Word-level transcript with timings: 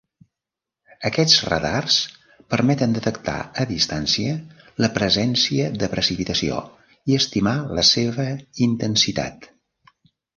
Aquests 1.07 1.41
radars 1.47 1.97
permeten 2.53 2.95
detectar 2.95 3.35
a 3.63 3.65
distància 3.71 4.31
la 4.85 4.89
presència 4.95 5.67
de 5.83 5.91
precipitació 5.91 6.63
i 7.13 7.19
estimar 7.19 7.57
la 7.81 7.85
seva 7.91 8.27
intensitat. 8.69 9.47